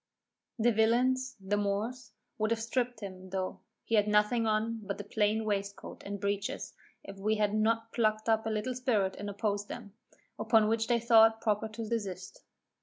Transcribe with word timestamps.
The 0.57 0.71
villains, 0.71 1.35
(the 1.39 1.57
Moors), 1.57 2.11
would 2.39 2.49
have 2.49 2.63
stripped 2.63 3.01
him, 3.01 3.29
though, 3.29 3.59
he 3.83 3.93
had 3.93 4.07
nothing 4.07 4.47
on 4.47 4.79
but 4.81 4.99
a 4.99 5.03
plain 5.03 5.45
waistcoat 5.45 6.01
and 6.03 6.19
breeches, 6.19 6.73
if 7.03 7.19
we 7.19 7.35
had 7.35 7.53
not 7.53 7.93
plucked 7.93 8.27
up 8.27 8.47
a 8.47 8.49
little 8.49 8.73
spirit 8.73 9.15
and 9.19 9.29
opposed 9.29 9.67
them; 9.67 9.93
upon 10.39 10.67
which 10.67 10.87
they 10.87 10.99
thought 10.99 11.39
proper 11.39 11.67
to 11.67 11.87
desist. 11.87 12.41